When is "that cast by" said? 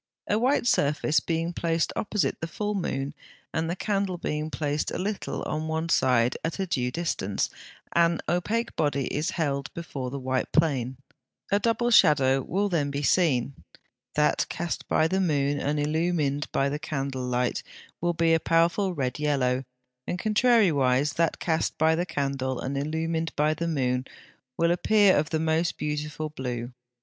14.15-15.07, 21.13-21.93